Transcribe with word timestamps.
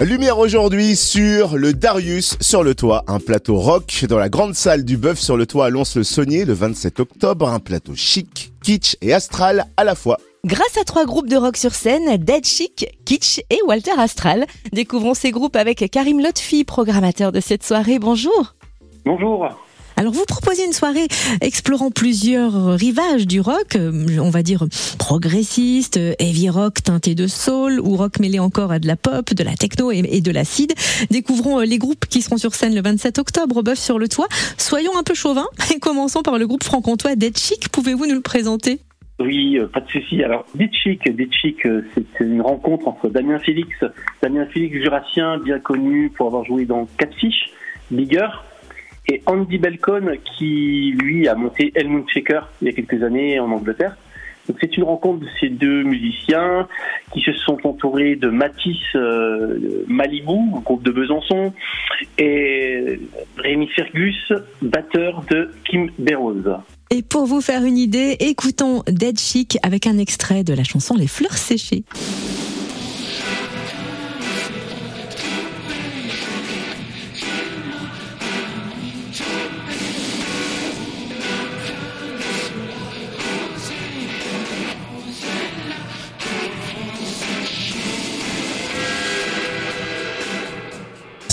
Lumière 0.00 0.38
aujourd'hui 0.38 0.96
sur 0.96 1.58
le 1.58 1.74
Darius 1.74 2.38
sur 2.40 2.64
le 2.64 2.74
toit, 2.74 3.04
un 3.06 3.20
plateau 3.20 3.58
rock 3.58 4.06
dans 4.08 4.18
la 4.18 4.30
grande 4.30 4.54
salle 4.54 4.82
du 4.82 4.96
Bœuf 4.96 5.18
sur 5.18 5.36
le 5.36 5.44
toit 5.44 5.66
à 5.66 5.68
Lons-le-Saunier 5.68 6.46
le 6.46 6.54
27 6.54 7.00
octobre, 7.00 7.46
un 7.46 7.58
plateau 7.58 7.94
chic, 7.94 8.50
kitsch 8.62 8.96
et 9.02 9.12
astral 9.12 9.66
à 9.76 9.84
la 9.84 9.94
fois. 9.94 10.16
Grâce 10.46 10.78
à 10.80 10.84
trois 10.84 11.04
groupes 11.04 11.28
de 11.28 11.36
rock 11.36 11.58
sur 11.58 11.74
scène, 11.74 12.16
Dead 12.16 12.46
Chic, 12.46 12.86
Kitsch 13.04 13.40
et 13.50 13.58
Walter 13.66 13.92
Astral, 13.98 14.46
découvrons 14.72 15.12
ces 15.12 15.32
groupes 15.32 15.54
avec 15.54 15.90
Karim 15.90 16.18
Lotfi, 16.22 16.64
programmateur 16.64 17.30
de 17.30 17.40
cette 17.40 17.62
soirée. 17.62 17.98
Bonjour. 17.98 18.54
Bonjour. 19.04 19.50
Alors 20.00 20.14
vous 20.14 20.24
proposez 20.24 20.64
une 20.64 20.72
soirée 20.72 21.08
explorant 21.42 21.90
plusieurs 21.90 22.54
rivages 22.72 23.26
du 23.26 23.38
rock, 23.38 23.76
euh, 23.76 23.92
on 24.18 24.30
va 24.30 24.42
dire 24.42 24.64
progressiste, 24.98 26.00
heavy 26.18 26.48
rock 26.48 26.82
teinté 26.82 27.14
de 27.14 27.26
soul 27.26 27.78
ou 27.80 27.96
rock 27.96 28.18
mêlé 28.18 28.38
encore 28.38 28.72
à 28.72 28.78
de 28.78 28.86
la 28.86 28.96
pop, 28.96 29.34
de 29.34 29.44
la 29.44 29.52
techno 29.52 29.90
et 29.90 30.22
de 30.22 30.30
l'acide. 30.30 30.72
Découvrons 31.10 31.60
euh, 31.60 31.64
les 31.66 31.76
groupes 31.76 32.06
qui 32.06 32.22
seront 32.22 32.38
sur 32.38 32.54
scène 32.54 32.74
le 32.74 32.80
27 32.80 33.18
octobre 33.18 33.58
au 33.58 33.62
Bœuf 33.62 33.78
sur 33.78 33.98
le 33.98 34.08
toit. 34.08 34.28
Soyons 34.56 34.96
un 34.98 35.02
peu 35.02 35.12
chauvins 35.12 35.48
et 35.74 35.78
commençons 35.78 36.22
par 36.22 36.38
le 36.38 36.46
groupe 36.46 36.64
franc-comtois 36.64 37.14
Dead 37.14 37.36
Chic. 37.36 37.68
Pouvez-vous 37.68 38.06
nous 38.06 38.14
le 38.14 38.22
présenter? 38.22 38.78
Oui, 39.18 39.58
euh, 39.58 39.66
pas 39.66 39.80
de 39.80 39.90
souci. 39.90 40.22
Alors, 40.22 40.46
Dead 40.54 40.72
Chic, 40.72 41.02
Chic, 41.42 41.58
c'est 41.62 42.24
une 42.24 42.40
rencontre 42.40 42.88
entre 42.88 43.10
Damien 43.10 43.38
Félix, 43.38 43.68
Damien 44.22 44.46
Félix 44.46 44.78
jurassien, 44.78 45.36
bien 45.36 45.58
connu 45.58 46.08
pour 46.08 46.28
avoir 46.28 46.46
joué 46.46 46.64
dans 46.64 46.88
Catfish, 46.96 47.50
Bigger, 47.90 48.28
Andy 49.26 49.58
Belcon 49.58 50.16
qui 50.36 50.94
lui 50.98 51.28
a 51.28 51.34
monté 51.34 51.72
Helmut 51.74 52.08
Shaker 52.08 52.50
il 52.60 52.68
y 52.68 52.70
a 52.70 52.72
quelques 52.72 53.02
années 53.02 53.38
en 53.40 53.50
Angleterre. 53.50 53.96
Donc 54.48 54.58
c'est 54.60 54.76
une 54.76 54.84
rencontre 54.84 55.20
de 55.20 55.28
ces 55.38 55.48
deux 55.48 55.84
musiciens 55.84 56.66
qui 57.12 57.20
se 57.20 57.32
sont 57.32 57.58
entourés 57.64 58.16
de 58.16 58.28
Matisse 58.28 58.76
euh, 58.96 59.84
Malibu, 59.86 60.60
groupe 60.64 60.82
de 60.82 60.90
Besançon, 60.90 61.52
et 62.18 62.98
Rémi 63.36 63.68
Fergus, 63.68 64.32
batteur 64.60 65.22
de 65.30 65.50
Kim 65.64 65.90
Berrose. 65.98 66.56
Et 66.90 67.02
pour 67.02 67.26
vous 67.26 67.40
faire 67.40 67.64
une 67.64 67.78
idée, 67.78 68.16
écoutons 68.18 68.82
Dead 68.88 69.18
Chic 69.20 69.56
avec 69.62 69.86
un 69.86 69.98
extrait 69.98 70.42
de 70.42 70.54
la 70.54 70.64
chanson 70.64 70.96
Les 70.96 71.06
fleurs 71.06 71.38
séchées. 71.38 71.84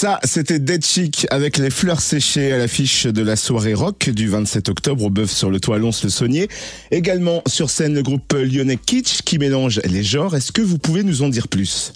Ça, 0.00 0.20
c'était 0.22 0.60
Dead 0.60 0.84
Chic 0.84 1.26
avec 1.28 1.58
les 1.58 1.70
fleurs 1.70 1.98
séchées 1.98 2.52
à 2.52 2.58
l'affiche 2.58 3.06
de 3.06 3.20
la 3.20 3.34
soirée 3.34 3.74
rock 3.74 4.10
du 4.10 4.28
27 4.28 4.68
octobre 4.68 5.06
au 5.06 5.10
Bœuf 5.10 5.28
sur 5.28 5.50
le 5.50 5.58
toit 5.58 5.78
Lons 5.78 5.90
le 6.04 6.08
Saunier. 6.08 6.46
Également 6.92 7.42
sur 7.48 7.68
scène 7.68 7.96
le 7.96 8.02
groupe 8.02 8.32
lyonnais 8.32 8.76
Kitsch 8.76 9.22
qui 9.22 9.38
mélange 9.40 9.80
les 9.82 10.04
genres. 10.04 10.36
Est-ce 10.36 10.52
que 10.52 10.62
vous 10.62 10.78
pouvez 10.78 11.02
nous 11.02 11.24
en 11.24 11.28
dire 11.28 11.48
plus? 11.48 11.92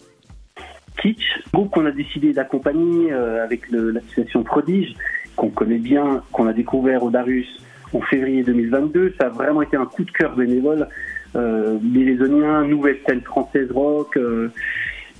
Kitsch, 1.00 1.22
groupe 1.54 1.70
qu'on 1.70 1.86
a 1.86 1.92
décidé 1.92 2.32
d'accompagner 2.32 3.12
euh, 3.12 3.44
avec 3.44 3.70
l'association 3.70 4.42
Prodige, 4.42 4.96
qu'on 5.36 5.50
connaît 5.50 5.78
bien, 5.78 6.24
qu'on 6.32 6.48
a 6.48 6.52
découvert 6.52 7.04
au 7.04 7.10
Darus 7.10 7.46
en 7.92 8.00
février 8.00 8.42
2022. 8.42 9.14
Ça 9.16 9.26
a 9.26 9.28
vraiment 9.28 9.62
été 9.62 9.76
un 9.76 9.86
coup 9.86 10.02
de 10.02 10.10
cœur 10.10 10.34
bénévole. 10.34 10.88
Euh, 11.36 11.78
nouvelle 11.78 12.98
scène 13.06 13.20
française 13.20 13.70
rock 13.70 14.16
euh, 14.16 14.50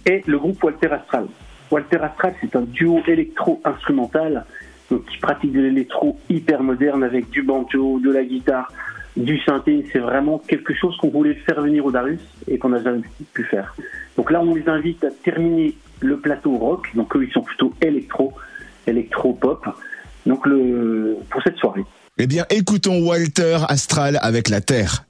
et 0.05 0.25
le 0.27 0.37
groupe 0.37 0.61
Walter 0.65 0.89
Astral. 0.89 1.27
Walter 1.73 1.97
Astral, 2.03 2.35
c'est 2.43 2.55
un 2.55 2.61
duo 2.61 3.01
électro-instrumental 3.07 4.45
qui 4.91 5.19
pratique 5.23 5.53
de 5.53 5.61
l'électro 5.61 6.19
hyper 6.29 6.63
moderne 6.63 7.03
avec 7.03 7.31
du 7.31 7.43
banjo, 7.43 7.99
de 7.99 8.11
la 8.11 8.23
guitare, 8.23 8.71
du 9.17 9.41
synthé. 9.41 9.87
C'est 9.91 9.99
vraiment 9.99 10.39
quelque 10.39 10.75
chose 10.75 10.95
qu'on 10.99 11.09
voulait 11.09 11.35
faire 11.35 11.63
venir 11.63 11.87
au 11.87 11.91
Darus 11.91 12.21
et 12.47 12.59
qu'on 12.59 12.69
n'a 12.69 12.83
jamais 12.83 13.01
pu 13.33 13.45
faire. 13.45 13.75
Donc 14.19 14.31
là, 14.31 14.43
on 14.43 14.55
les 14.55 14.69
invite 14.69 15.03
à 15.03 15.11
terminer 15.11 15.75
le 16.01 16.19
plateau 16.19 16.59
rock. 16.59 16.91
Donc 16.95 17.17
eux, 17.17 17.25
ils 17.25 17.33
sont 17.33 17.41
plutôt 17.41 17.73
électro, 17.81 18.35
électro-pop. 18.87 19.67
Donc 20.27 20.47
pour 21.31 21.43
cette 21.43 21.57
soirée. 21.57 21.85
Eh 22.19 22.27
bien, 22.27 22.45
écoutons 22.51 23.03
Walter 23.07 23.57
Astral 23.71 24.19
avec 24.21 24.51
la 24.51 24.61
Terre. 24.61 25.07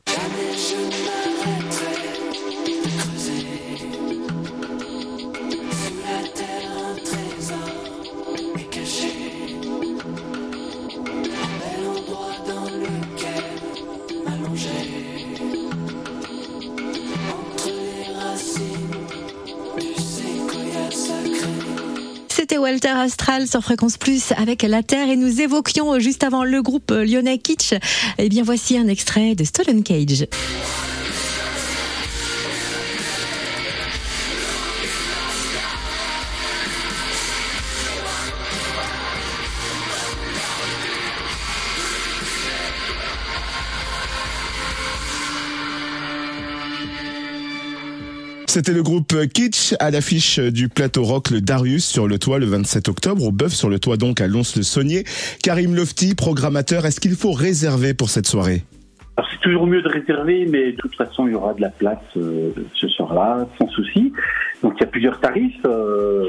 C'était 22.42 22.58
Walter 22.58 22.88
Astral 22.88 23.46
sur 23.46 23.62
Fréquence 23.62 23.96
Plus 23.96 24.32
avec 24.32 24.64
La 24.64 24.82
Terre 24.82 25.08
et 25.08 25.14
nous 25.14 25.40
évoquions 25.40 26.00
juste 26.00 26.24
avant 26.24 26.42
le 26.42 26.60
groupe 26.60 26.90
lyonnais 26.90 27.38
Kitsch. 27.38 27.74
Eh 28.18 28.28
bien 28.28 28.42
voici 28.42 28.76
un 28.76 28.88
extrait 28.88 29.36
de 29.36 29.44
Stolen 29.44 29.84
Cage. 29.84 30.26
C'était 48.52 48.74
le 48.74 48.82
groupe 48.82 49.14
Kitsch 49.32 49.74
à 49.80 49.90
l'affiche 49.90 50.38
du 50.38 50.68
plateau 50.68 51.04
rock 51.04 51.30
le 51.30 51.40
Darius 51.40 51.86
sur 51.86 52.06
le 52.06 52.18
toit 52.18 52.38
le 52.38 52.44
27 52.44 52.86
octobre, 52.90 53.24
au 53.24 53.32
Bœuf 53.32 53.52
sur 53.52 53.70
le 53.70 53.78
toit 53.78 53.96
donc 53.96 54.20
à 54.20 54.26
Lons-le-Saunier. 54.26 55.04
Karim 55.42 55.74
Lofty, 55.74 56.14
programmateur, 56.14 56.84
est-ce 56.84 57.00
qu'il 57.00 57.14
faut 57.14 57.32
réserver 57.32 57.94
pour 57.94 58.10
cette 58.10 58.26
soirée? 58.26 58.62
C'est 59.16 59.40
toujours 59.40 59.66
mieux 59.66 59.80
de 59.80 59.88
réserver, 59.88 60.44
mais 60.50 60.72
de 60.72 60.76
toute 60.76 60.94
façon, 60.96 61.26
il 61.26 61.32
y 61.32 61.34
aura 61.34 61.54
de 61.54 61.62
la 61.62 61.70
place 61.70 61.96
euh, 62.18 62.50
ce 62.74 62.88
soir-là, 62.88 63.48
sans 63.58 63.68
souci. 63.68 64.12
Donc, 64.62 64.74
il 64.76 64.80
y 64.80 64.84
a 64.84 64.88
plusieurs 64.88 65.18
tarifs. 65.18 65.64
Euh, 65.64 66.26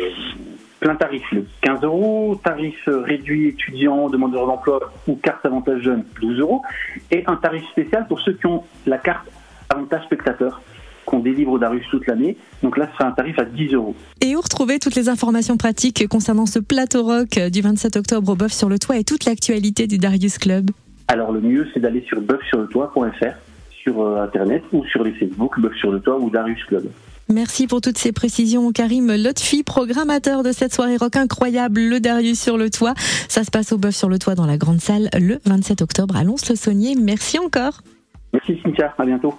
plein 0.80 0.96
tarif, 0.96 1.30
le 1.34 1.46
15 1.60 1.84
euros, 1.84 2.40
tarif 2.42 2.88
réduit 2.88 3.50
étudiant, 3.50 4.10
demandeur 4.10 4.48
d'emploi 4.48 4.94
ou 5.10 5.16
carte 5.18 5.46
avantage 5.46 5.82
jeune, 5.82 6.06
12 6.22 6.40
euros, 6.40 6.62
et 7.12 7.26
un 7.28 7.36
tarif 7.36 7.68
spécial 7.72 8.08
pour 8.08 8.22
ceux 8.22 8.32
qui 8.32 8.46
ont 8.46 8.64
la 8.86 8.98
carte 8.98 9.28
avantage 9.70 10.06
spectateur, 10.06 10.62
qu'on 11.24 11.30
délivre 11.30 11.52
au 11.52 11.60
Darius 11.60 11.86
toute 11.90 12.08
l'année. 12.08 12.38
Donc 12.62 12.78
là, 12.78 12.88
ce 12.92 12.98
sera 12.98 13.10
un 13.10 13.12
tarif 13.12 13.38
à 13.40 13.46
10 13.46 13.74
euros. 13.74 13.96
Et 14.22 14.36
où 14.36 14.42
retrouver 14.42 14.80
toutes 14.80 14.96
les 14.96 15.10
informations 15.10 15.58
pratiques 15.58 16.08
concernant 16.08 16.46
ce 16.46 16.60
plateau 16.60 17.04
rock 17.04 17.40
du 17.52 17.62
27 17.62 17.96
octobre 17.98 18.32
au 18.32 18.36
Bœuf 18.36 18.52
sur 18.52 18.70
le 18.70 18.80
Toit 18.80 18.98
et 18.98 19.04
toute 19.04 19.26
l'actualité 19.26 19.88
du 19.88 19.98
Darius 19.98 20.38
Club 20.38 20.72
Alors 21.08 21.32
le 21.32 21.42
mieux, 21.42 21.68
c'est 21.74 21.80
d'aller 21.80 22.04
sur 22.08 22.22
bœufsurletoit.fr 22.22 23.36
sur 23.82 24.02
euh, 24.02 24.24
Internet 24.24 24.64
ou 24.72 24.86
sur 24.86 25.04
les 25.04 25.12
Facebook 25.14 25.60
Bœuf 25.60 25.76
sur 25.76 25.92
le 25.92 26.00
Toit 26.00 26.18
ou 26.20 26.30
Darius 26.30 26.64
Club. 26.66 26.86
Merci 27.30 27.68
pour 27.68 27.80
toutes 27.82 27.98
ces 27.98 28.12
précisions, 28.12 28.72
Karim 28.72 29.12
Lotfi, 29.16 29.64
programmateur 29.64 30.44
de 30.44 30.52
cette 30.52 30.74
soirée 30.74 30.98
rock 30.98 31.16
incroyable, 31.16 31.80
le 31.80 32.00
Darius 32.00 32.40
sur 32.40 32.58
le 32.58 32.70
toit. 32.70 32.94
Ça 33.30 33.44
se 33.44 33.52
passe 33.52 33.72
au 33.72 33.78
Bœuf 33.78 33.96
sur 33.96 34.10
le 34.10 34.20
toit 34.20 34.36
dans 34.36 34.46
la 34.46 34.58
grande 34.58 34.82
salle 34.82 35.10
le 35.18 35.40
27 35.46 35.82
octobre 35.82 36.18
à 36.18 36.24
Lons-le-Saunier. 36.24 36.96
Merci 37.02 37.40
encore. 37.40 37.82
Merci 38.34 38.60
Cynthia, 38.64 38.94
à 38.98 39.06
bientôt. 39.06 39.34